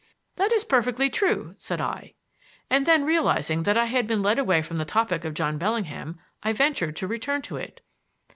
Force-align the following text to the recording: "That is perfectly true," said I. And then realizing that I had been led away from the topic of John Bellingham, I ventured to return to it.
"That 0.35 0.51
is 0.51 0.65
perfectly 0.65 1.11
true," 1.11 1.53
said 1.59 1.79
I. 1.79 2.15
And 2.71 2.87
then 2.87 3.05
realizing 3.05 3.61
that 3.61 3.77
I 3.77 3.85
had 3.85 4.07
been 4.07 4.23
led 4.23 4.39
away 4.39 4.63
from 4.63 4.77
the 4.77 4.83
topic 4.83 5.23
of 5.25 5.35
John 5.35 5.59
Bellingham, 5.59 6.19
I 6.41 6.53
ventured 6.53 6.95
to 6.95 7.05
return 7.07 7.43
to 7.43 7.57
it. 7.57 7.81